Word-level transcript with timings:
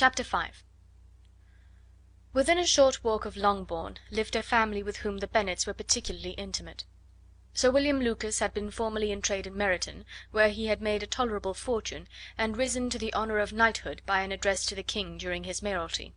Chapter 0.00 0.22
V. 0.22 0.38
Within 2.32 2.56
a 2.56 2.64
short 2.64 3.02
walk 3.02 3.24
of 3.24 3.36
Longbourn 3.36 3.98
lived 4.12 4.36
a 4.36 4.44
family 4.44 4.80
with 4.80 4.98
whom 4.98 5.18
the 5.18 5.26
Bennets 5.26 5.66
were 5.66 5.74
particularly 5.74 6.34
intimate. 6.34 6.84
Sir 7.52 7.72
William 7.72 7.98
Lucas 7.98 8.38
had 8.38 8.54
been 8.54 8.70
formerly 8.70 9.10
in 9.10 9.20
trade 9.22 9.44
in 9.48 9.56
Meryton, 9.56 10.04
where 10.30 10.50
he 10.50 10.66
had 10.66 10.80
made 10.80 11.02
a 11.02 11.06
tolerable 11.08 11.52
fortune, 11.52 12.06
and 12.38 12.56
risen 12.56 12.88
to 12.90 12.98
the 13.00 13.12
honour 13.12 13.40
of 13.40 13.52
knighthood 13.52 14.00
by 14.06 14.20
an 14.20 14.30
address 14.30 14.64
to 14.66 14.76
the 14.76 14.84
King 14.84 15.18
during 15.18 15.42
his 15.42 15.62
mayoralty. 15.62 16.14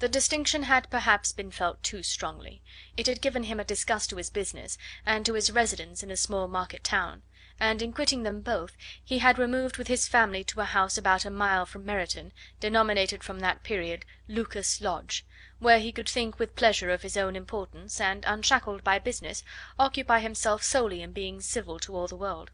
The 0.00 0.08
distinction 0.10 0.64
had 0.64 0.90
perhaps 0.90 1.32
been 1.32 1.50
felt 1.50 1.82
too 1.82 2.02
strongly; 2.02 2.62
it 2.94 3.06
had 3.06 3.22
given 3.22 3.44
him 3.44 3.58
a 3.58 3.64
disgust 3.64 4.10
to 4.10 4.16
his 4.16 4.28
business, 4.28 4.76
and 5.06 5.24
to 5.24 5.32
his 5.32 5.50
residence 5.50 6.02
in 6.02 6.10
a 6.10 6.14
small 6.18 6.46
market 6.46 6.84
town, 6.84 7.22
and 7.62 7.82
in 7.82 7.92
quitting 7.92 8.22
them 8.22 8.40
both 8.40 8.74
he 9.04 9.18
had 9.18 9.38
removed 9.38 9.76
with 9.76 9.86
his 9.86 10.08
family 10.08 10.42
to 10.42 10.62
a 10.62 10.64
house 10.64 10.96
about 10.96 11.26
a 11.26 11.30
mile 11.30 11.66
from 11.66 11.84
Meryton, 11.84 12.32
denominated 12.58 13.22
from 13.22 13.40
that 13.40 13.62
period 13.62 14.06
Lucas 14.26 14.80
Lodge, 14.80 15.26
where 15.58 15.78
he 15.78 15.92
could 15.92 16.08
think 16.08 16.38
with 16.38 16.56
pleasure 16.56 16.90
of 16.90 17.02
his 17.02 17.18
own 17.18 17.36
importance, 17.36 18.00
and, 18.00 18.24
unshackled 18.26 18.82
by 18.82 18.98
business, 18.98 19.44
occupy 19.78 20.20
himself 20.20 20.62
solely 20.62 21.02
in 21.02 21.12
being 21.12 21.42
civil 21.42 21.78
to 21.78 21.94
all 21.94 22.08
the 22.08 22.16
world. 22.16 22.50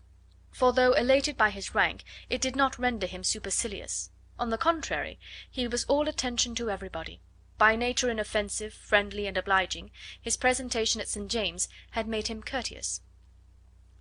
For 0.50 0.72
though 0.72 0.92
elated 0.94 1.36
by 1.36 1.50
his 1.50 1.72
rank, 1.72 2.02
it 2.28 2.40
did 2.40 2.56
not 2.56 2.76
render 2.76 3.06
him 3.06 3.22
supercilious; 3.22 4.10
on 4.40 4.50
the 4.50 4.58
contrary, 4.58 5.20
he 5.48 5.68
was 5.68 5.84
all 5.84 6.08
attention 6.08 6.56
to 6.56 6.68
everybody. 6.68 7.20
By 7.58 7.76
nature 7.76 8.10
inoffensive, 8.10 8.74
friendly, 8.74 9.28
and 9.28 9.36
obliging, 9.38 9.92
his 10.20 10.36
presentation 10.36 11.00
at 11.00 11.06
St. 11.06 11.30
James's 11.30 11.68
had 11.92 12.08
made 12.08 12.26
him 12.26 12.42
courteous. 12.42 13.02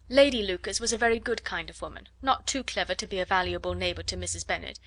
Lady 0.10 0.44
Lucas 0.44 0.80
was 0.80 0.94
a 0.94 1.00
very 1.00 1.18
good 1.18 1.44
kind 1.44 1.68
of 1.68 1.82
woman, 1.82 2.08
not 2.22 2.46
too 2.46 2.64
clever 2.64 2.94
to 2.94 3.08
be 3.08 3.20
a 3.20 3.26
valuable 3.26 3.74
neighbour 3.74 4.04
to 4.04 4.16
Mrs. 4.16 4.46
Bennet. 4.46 4.80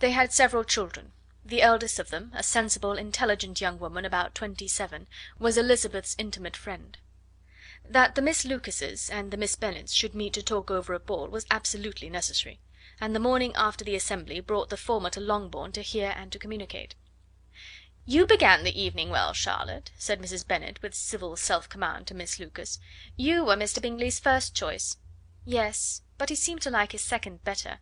They 0.00 0.10
had 0.10 0.32
several 0.32 0.64
children. 0.64 1.12
The 1.44 1.62
eldest 1.62 2.00
of 2.00 2.10
them, 2.10 2.32
a 2.34 2.42
sensible, 2.42 2.94
intelligent 2.94 3.60
young 3.60 3.78
woman 3.78 4.04
about 4.04 4.34
twenty 4.34 4.66
seven, 4.66 5.06
was 5.38 5.56
Elizabeth's 5.56 6.16
intimate 6.18 6.56
friend. 6.56 6.98
That 7.88 8.16
the 8.16 8.22
Miss 8.22 8.44
Lucases 8.44 9.08
and 9.08 9.30
the 9.30 9.36
Miss 9.36 9.54
Bennets 9.54 9.92
should 9.92 10.14
meet 10.14 10.32
to 10.32 10.42
talk 10.42 10.72
over 10.72 10.92
a 10.92 10.98
ball 10.98 11.28
was 11.28 11.46
absolutely 11.52 12.10
necessary, 12.10 12.58
and 13.00 13.14
the 13.14 13.20
morning 13.20 13.52
after 13.54 13.84
the 13.84 13.94
assembly 13.94 14.40
brought 14.40 14.70
the 14.70 14.76
former 14.76 15.10
to 15.10 15.20
Longbourn 15.20 15.70
to 15.72 15.82
hear 15.82 16.12
and 16.16 16.32
to 16.32 16.38
communicate. 16.38 16.96
"You 18.10 18.26
began 18.26 18.64
the 18.64 18.80
evening 18.80 19.10
well, 19.10 19.34
Charlotte," 19.34 19.90
said 19.98 20.18
Mrs. 20.18 20.48
Bennet, 20.48 20.80
with 20.80 20.94
civil 20.94 21.36
self 21.36 21.68
command, 21.68 22.06
to 22.06 22.14
Miss 22.14 22.38
Lucas. 22.38 22.78
"You 23.16 23.44
were 23.44 23.54
Mr. 23.54 23.82
Bingley's 23.82 24.18
first 24.18 24.54
choice." 24.54 24.96
"Yes, 25.44 26.00
but 26.16 26.30
he 26.30 26.34
seemed 26.34 26.62
to 26.62 26.70
like 26.70 26.92
his 26.92 27.04
second 27.04 27.44
better." 27.44 27.80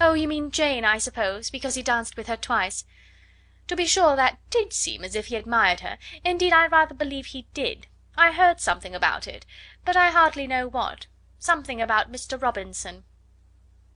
"Oh, 0.00 0.14
you 0.14 0.26
mean 0.26 0.50
Jane, 0.50 0.84
I 0.84 0.98
suppose, 0.98 1.48
because 1.48 1.76
he 1.76 1.82
danced 1.84 2.16
with 2.16 2.26
her 2.26 2.36
twice. 2.36 2.84
To 3.68 3.76
be 3.76 3.86
sure, 3.86 4.16
that 4.16 4.40
did 4.50 4.72
seem 4.72 5.04
as 5.04 5.14
if 5.14 5.26
he 5.26 5.36
admired 5.36 5.78
her; 5.78 5.96
indeed 6.24 6.52
I 6.52 6.66
rather 6.66 6.92
believe 6.92 7.26
he 7.26 7.46
did. 7.54 7.86
I 8.16 8.32
heard 8.32 8.58
something 8.60 8.96
about 8.96 9.28
it, 9.28 9.46
but 9.84 9.94
I 9.94 10.10
hardly 10.10 10.48
know 10.48 10.66
what. 10.66 11.06
Something 11.38 11.80
about 11.80 12.10
Mr. 12.10 12.36
Robinson." 12.42 13.04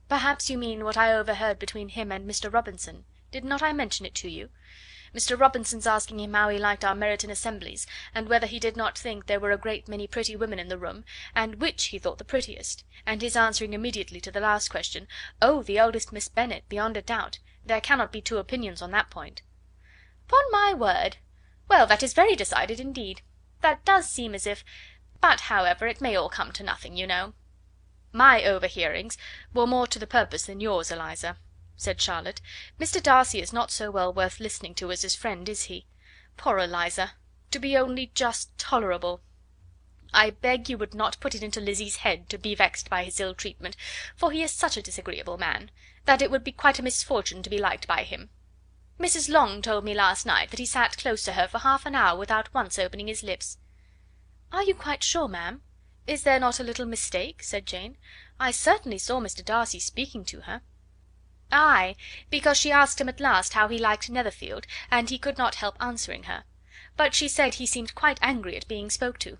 "Perhaps 0.07 0.49
you 0.49 0.57
mean 0.57 0.85
what 0.85 0.95
I 0.95 1.11
overheard 1.11 1.59
between 1.59 1.89
him 1.89 2.09
and 2.13 2.25
Mr. 2.25 2.49
Robinson. 2.53 3.03
Did 3.31 3.43
not 3.43 3.61
I 3.61 3.73
mention 3.73 4.05
it 4.05 4.15
to 4.15 4.29
you? 4.29 4.49
Mr. 5.17 5.35
Robinson's 5.35 5.87
asking 5.87 6.19
him 6.19 6.35
how 6.35 6.47
he 6.49 6.59
liked 6.59 6.85
our 6.85 6.93
Meryton 6.93 7.31
assemblies, 7.31 7.87
and 8.13 8.29
whether 8.29 8.45
he 8.45 8.59
did 8.59 8.77
not 8.77 8.95
think 8.95 9.25
there 9.25 9.39
were 9.39 9.49
a 9.51 9.57
great 9.57 9.87
many 9.87 10.05
pretty 10.05 10.35
women 10.35 10.59
in 10.59 10.67
the 10.67 10.77
room, 10.77 11.03
and 11.33 11.55
which 11.55 11.85
he 11.85 11.97
thought 11.97 12.19
the 12.19 12.23
prettiest, 12.23 12.83
and 13.03 13.23
his 13.23 13.35
answering 13.35 13.73
immediately 13.73 14.21
to 14.21 14.29
the 14.29 14.39
last 14.39 14.69
question, 14.69 15.07
"Oh! 15.41 15.63
the 15.63 15.79
eldest 15.79 16.11
Miss 16.13 16.27
Bennet, 16.29 16.69
beyond 16.69 16.97
a 16.97 17.01
doubt; 17.01 17.39
there 17.65 17.81
cannot 17.81 18.11
be 18.11 18.21
two 18.21 18.37
opinions 18.37 18.79
on 18.79 18.91
that 18.91 19.09
point.'" 19.09 19.41
"Upon 20.27 20.51
my 20.51 20.75
word! 20.75 21.17
Well, 21.67 21.87
that 21.87 22.03
is 22.03 22.13
very 22.13 22.35
decided 22.35 22.79
indeed. 22.79 23.23
That 23.61 23.83
does 23.85 24.07
seem 24.07 24.35
as 24.35 24.45
if 24.45 24.63
but, 25.19 25.41
however, 25.49 25.87
it 25.87 25.99
may 25.99 26.15
all 26.15 26.29
come 26.29 26.51
to 26.51 26.61
nothing, 26.61 26.95
you 26.95 27.07
know." 27.07 27.33
"My 28.11 28.43
overhearings 28.43 29.17
were 29.51 29.65
more 29.65 29.87
to 29.87 29.97
the 29.97 30.05
purpose 30.05 30.45
than 30.45 30.59
yours, 30.59 30.91
Eliza," 30.91 31.39
said 31.79 32.01
Charlotte. 32.01 32.41
"Mr. 32.79 32.99
Darcy 33.03 33.39
is 33.39 33.53
not 33.53 33.69
so 33.69 33.91
well 33.91 34.11
worth 34.11 34.39
listening 34.39 34.73
to 34.73 34.91
as 34.91 35.03
his 35.03 35.13
friend, 35.13 35.47
is 35.47 35.65
he? 35.65 35.85
Poor 36.35 36.57
Eliza! 36.57 37.13
to 37.51 37.59
be 37.59 37.77
only 37.77 38.07
just 38.15 38.49
tolerable! 38.57 39.21
I 40.11 40.31
beg 40.31 40.69
you 40.69 40.77
would 40.79 40.95
not 40.95 41.19
put 41.19 41.35
it 41.35 41.43
into 41.43 41.61
Lizzie's 41.61 41.97
head 41.97 42.31
to 42.31 42.39
be 42.39 42.55
vexed 42.55 42.89
by 42.89 43.03
his 43.03 43.19
ill 43.19 43.35
treatment, 43.35 43.77
for 44.15 44.31
he 44.31 44.41
is 44.41 44.51
such 44.51 44.75
a 44.75 44.81
disagreeable 44.81 45.37
man, 45.37 45.69
that 46.05 46.19
it 46.19 46.31
would 46.31 46.43
be 46.43 46.51
quite 46.51 46.79
a 46.79 46.81
misfortune 46.81 47.43
to 47.43 47.49
be 47.51 47.59
liked 47.59 47.85
by 47.85 48.01
him. 48.01 48.31
Mrs. 48.99 49.29
Long 49.29 49.61
told 49.61 49.83
me 49.85 49.93
last 49.93 50.25
night 50.25 50.49
that 50.49 50.59
he 50.59 50.65
sat 50.65 50.97
close 50.97 51.23
to 51.25 51.33
her 51.33 51.47
for 51.47 51.59
half 51.59 51.85
an 51.85 51.93
hour 51.93 52.17
without 52.17 52.51
once 52.55 52.79
opening 52.79 53.05
his 53.05 53.21
lips." 53.21 53.59
"Are 54.51 54.63
you 54.63 54.73
quite 54.73 55.03
sure, 55.03 55.27
ma'am? 55.27 55.61
Is 56.07 56.23
there 56.23 56.39
not 56.39 56.59
a 56.59 56.63
little 56.63 56.87
mistake?" 56.87 57.43
said 57.43 57.67
Jane. 57.67 57.99
"I 58.39 58.49
certainly 58.49 58.97
saw 58.97 59.19
Mr. 59.19 59.45
Darcy 59.45 59.79
speaking 59.79 60.25
to 60.25 60.41
her." 60.41 60.63
"Aye, 61.49 61.95
because 62.29 62.57
she 62.57 62.73
asked 62.73 62.99
him 62.99 63.07
at 63.07 63.21
last 63.21 63.53
how 63.53 63.69
he 63.69 63.77
liked 63.77 64.09
Netherfield, 64.09 64.67
and 64.91 65.09
he 65.09 65.17
could 65.17 65.37
not 65.37 65.55
help 65.55 65.77
answering 65.79 66.23
her; 66.23 66.43
but 66.97 67.15
she 67.15 67.29
said 67.29 67.53
he 67.53 67.65
seemed 67.65 67.95
quite 67.95 68.19
angry 68.21 68.57
at 68.57 68.67
being 68.67 68.89
spoke 68.89 69.17
to." 69.19 69.37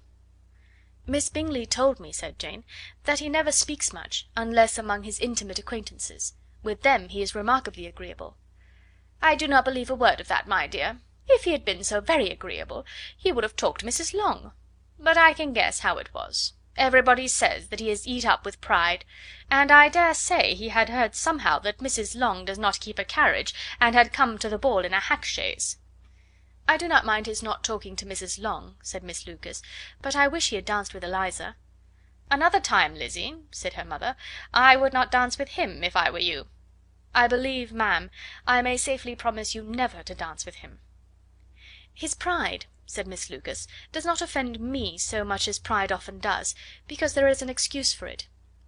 "Miss 1.05 1.27
Bingley 1.27 1.65
told 1.65 1.99
me," 1.99 2.13
said 2.13 2.39
Jane, 2.39 2.63
"that 3.03 3.19
he 3.19 3.27
never 3.27 3.51
speaks 3.51 3.91
much, 3.91 4.25
unless 4.37 4.77
among 4.77 5.03
his 5.03 5.19
intimate 5.19 5.59
acquaintances; 5.59 6.31
with 6.63 6.81
them 6.81 7.09
he 7.09 7.21
is 7.21 7.35
remarkably 7.35 7.85
agreeable." 7.85 8.37
"I 9.21 9.35
do 9.35 9.45
not 9.45 9.65
believe 9.65 9.89
a 9.89 9.93
word 9.95 10.21
of 10.21 10.29
that, 10.29 10.47
my 10.47 10.65
dear. 10.65 11.01
If 11.27 11.43
he 11.43 11.51
had 11.51 11.65
been 11.65 11.83
so 11.83 11.99
very 11.99 12.29
agreeable, 12.29 12.85
he 13.17 13.33
would 13.33 13.43
have 13.43 13.57
talked 13.57 13.81
to 13.81 13.85
Mrs. 13.85 14.13
Long. 14.13 14.53
But 14.97 15.17
I 15.17 15.33
can 15.33 15.51
guess 15.51 15.79
how 15.81 15.97
it 15.97 16.13
was. 16.13 16.53
Everybody 16.79 17.27
says 17.27 17.69
that 17.69 17.79
he 17.79 17.89
is 17.89 18.05
eat 18.05 18.23
up 18.23 18.45
with 18.45 18.61
pride, 18.61 19.03
and 19.49 19.71
I 19.71 19.89
dare 19.89 20.13
say 20.13 20.53
he 20.53 20.69
had 20.69 20.89
heard 20.89 21.15
somehow 21.15 21.57
that 21.57 21.79
Mrs. 21.79 22.15
Long 22.15 22.45
does 22.45 22.59
not 22.59 22.79
keep 22.79 22.99
a 22.99 23.03
carriage, 23.03 23.51
and 23.81 23.95
had 23.95 24.13
come 24.13 24.37
to 24.37 24.47
the 24.47 24.59
ball 24.59 24.85
in 24.85 24.93
a 24.93 24.99
hack 24.99 25.25
chaise." 25.25 25.77
"I 26.67 26.77
do 26.77 26.87
not 26.87 27.03
mind 27.03 27.25
his 27.25 27.41
not 27.41 27.63
talking 27.63 27.95
to 27.95 28.05
Mrs. 28.05 28.39
Long," 28.39 28.77
said 28.83 29.01
Miss 29.01 29.25
Lucas, 29.25 29.63
"but 30.03 30.15
I 30.15 30.27
wish 30.27 30.49
he 30.49 30.55
had 30.55 30.65
danced 30.65 30.93
with 30.93 31.03
Eliza." 31.03 31.55
"Another 32.29 32.59
time, 32.59 32.93
Lizzie," 32.93 33.35
said 33.49 33.73
her 33.73 33.83
mother, 33.83 34.15
"I 34.53 34.75
would 34.75 34.93
not 34.93 35.09
dance 35.09 35.39
with 35.39 35.49
him, 35.49 35.83
if 35.83 35.95
I 35.95 36.11
were 36.11 36.19
you." 36.19 36.47
"I 37.15 37.27
believe, 37.27 37.71
ma'am, 37.71 38.11
I 38.45 38.61
may 38.61 38.77
safely 38.77 39.15
promise 39.15 39.55
you 39.55 39.63
never 39.63 40.03
to 40.03 40.13
dance 40.13 40.45
with 40.45 40.57
him." 40.57 40.79
"His 41.91 42.13
pride," 42.13 42.67
said 42.89 43.05
Miss 43.05 43.29
Lucas, 43.29 43.67
"does 43.91 44.05
not 44.05 44.21
offend 44.21 44.61
me 44.61 44.97
so 44.97 45.25
much 45.25 45.47
as 45.47 45.59
pride 45.59 45.91
often 45.91 46.19
does, 46.19 46.55
because 46.87 47.13
there 47.13 47.27
is 47.27 47.41
an 47.41 47.49
excuse 47.49 47.93
for 47.93 48.07
it. 48.07 48.27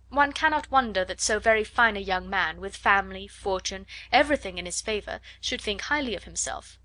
One 0.09 0.34
cannot 0.34 0.69
wonder 0.69 1.06
that 1.06 1.22
so 1.22 1.40
very 1.40 1.63
fine 1.63 1.96
a 1.96 2.02
young 2.02 2.29
man, 2.29 2.59
with 2.59 2.75
family, 2.75 3.28
fortune, 3.28 3.88
everything 4.12 4.58
in 4.58 4.66
his 4.66 4.81
favour, 4.81 5.22
should 5.40 5.62
think 5.62 5.81
highly 5.81 6.16
of 6.16 6.25
himself. 6.25 6.78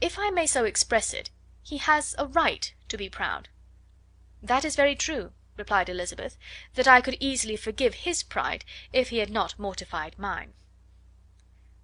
If 0.00 0.18
I 0.18 0.30
may 0.30 0.48
so 0.48 0.64
express 0.64 1.14
it, 1.14 1.30
he 1.62 1.76
has 1.76 2.14
a 2.18 2.26
right 2.26 2.74
to 2.88 2.96
be 2.96 3.08
proud." 3.08 3.50
"That 4.42 4.64
is 4.64 4.74
very 4.74 4.96
true," 4.96 5.34
replied 5.56 5.88
Elizabeth, 5.88 6.36
"that 6.74 6.88
I 6.88 7.00
could 7.00 7.18
easily 7.20 7.56
forgive 7.56 7.94
his 7.94 8.22
pride 8.22 8.64
if 8.92 9.10
he 9.10 9.18
had 9.18 9.30
not 9.30 9.58
mortified 9.58 10.18
mine." 10.18 10.54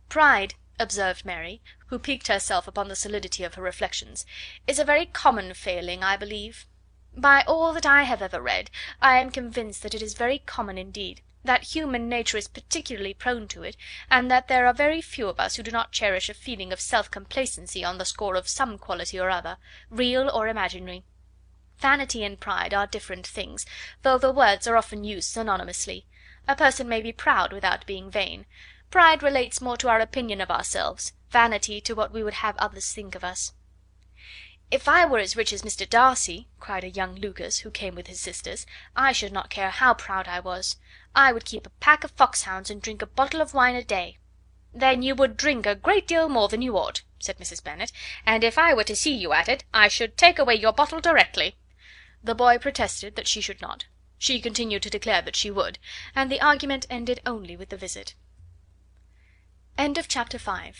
"Pride," 0.08 0.54
observed 0.78 1.24
Mary, 1.24 1.62
who 1.86 1.98
piqued 1.98 2.26
herself 2.26 2.66
upon 2.66 2.88
the 2.88 2.96
solidity 2.96 3.44
of 3.44 3.54
her 3.54 3.62
reflections, 3.62 4.26
"is 4.66 4.78
a 4.78 4.84
very 4.84 5.06
common 5.06 5.54
failing, 5.54 6.02
I 6.02 6.16
believe. 6.16 6.66
By 7.16 7.42
all 7.42 7.72
that 7.74 7.86
I 7.86 8.02
have 8.02 8.20
ever 8.20 8.40
read, 8.40 8.70
I 9.00 9.20
am 9.20 9.30
convinced 9.30 9.82
that 9.84 9.94
it 9.94 10.02
is 10.02 10.14
very 10.14 10.40
common 10.40 10.76
indeed, 10.76 11.22
that 11.44 11.74
human 11.74 12.08
nature 12.08 12.38
is 12.38 12.48
particularly 12.48 13.14
prone 13.14 13.46
to 13.48 13.62
it, 13.62 13.76
and 14.10 14.30
that 14.30 14.48
there 14.48 14.66
are 14.66 14.74
very 14.74 15.00
few 15.00 15.28
of 15.28 15.38
us 15.38 15.54
who 15.54 15.62
do 15.62 15.70
not 15.70 15.92
cherish 15.92 16.28
a 16.28 16.34
feeling 16.34 16.72
of 16.72 16.80
self 16.80 17.10
complacency 17.10 17.84
on 17.84 17.98
the 17.98 18.04
score 18.04 18.34
of 18.34 18.48
some 18.48 18.78
quality 18.78 19.20
or 19.20 19.30
other, 19.30 19.58
real 19.90 20.28
or 20.28 20.48
imaginary. 20.48 21.04
Vanity 21.78 22.24
and 22.24 22.40
pride 22.40 22.72
are 22.72 22.86
different 22.86 23.26
things, 23.26 23.66
though 24.02 24.18
the 24.18 24.32
words 24.32 24.66
are 24.66 24.76
often 24.76 25.04
used 25.04 25.32
synonymously. 25.32 26.04
A 26.48 26.56
person 26.56 26.88
may 26.88 27.00
be 27.00 27.12
proud 27.12 27.52
without 27.52 27.86
being 27.86 28.10
vain. 28.10 28.46
Pride 28.94 29.24
relates 29.24 29.60
more 29.60 29.76
to 29.78 29.88
our 29.88 29.98
opinion 29.98 30.40
of 30.40 30.52
ourselves, 30.52 31.14
vanity 31.28 31.80
to 31.80 31.96
what 31.96 32.12
we 32.12 32.22
would 32.22 32.34
have 32.34 32.56
others 32.58 32.92
think 32.92 33.16
of 33.16 33.24
us. 33.24 33.52
"If 34.70 34.86
I 34.86 35.04
were 35.04 35.18
as 35.18 35.34
rich 35.34 35.52
as 35.52 35.62
Mr. 35.62 35.84
Darcy," 35.90 36.46
cried 36.60 36.84
a 36.84 36.90
young 36.90 37.16
Lucas, 37.16 37.58
who 37.58 37.72
came 37.72 37.96
with 37.96 38.06
his 38.06 38.20
sisters, 38.20 38.66
"I 38.94 39.10
should 39.10 39.32
not 39.32 39.50
care 39.50 39.70
how 39.70 39.94
proud 39.94 40.28
I 40.28 40.38
was. 40.38 40.76
I 41.12 41.32
would 41.32 41.44
keep 41.44 41.66
a 41.66 41.70
pack 41.70 42.04
of 42.04 42.12
foxhounds 42.12 42.70
and 42.70 42.80
drink 42.80 43.02
a 43.02 43.06
bottle 43.06 43.40
of 43.40 43.52
wine 43.52 43.74
a 43.74 43.82
day." 43.82 44.18
"Then 44.72 45.02
you 45.02 45.16
would 45.16 45.36
drink 45.36 45.66
a 45.66 45.74
great 45.74 46.06
deal 46.06 46.28
more 46.28 46.46
than 46.46 46.62
you 46.62 46.78
ought," 46.78 47.02
said 47.18 47.38
Mrs. 47.38 47.64
Bennet, 47.64 47.90
"and 48.24 48.44
if 48.44 48.56
I 48.56 48.74
were 48.74 48.84
to 48.84 48.94
see 48.94 49.12
you 49.12 49.32
at 49.32 49.48
it, 49.48 49.64
I 49.74 49.88
should 49.88 50.16
take 50.16 50.38
away 50.38 50.54
your 50.54 50.72
bottle 50.72 51.00
directly." 51.00 51.56
The 52.22 52.36
boy 52.36 52.58
protested 52.58 53.16
that 53.16 53.26
she 53.26 53.40
should 53.40 53.60
not. 53.60 53.86
She 54.18 54.40
continued 54.40 54.84
to 54.84 54.88
declare 54.88 55.22
that 55.22 55.34
she 55.34 55.50
would, 55.50 55.80
and 56.14 56.30
the 56.30 56.40
argument 56.40 56.86
ended 56.88 57.20
only 57.26 57.56
with 57.56 57.70
the 57.70 57.76
visit. 57.76 58.14
End 59.76 59.98
of 59.98 60.06
chapter 60.06 60.38
VI. 60.38 60.72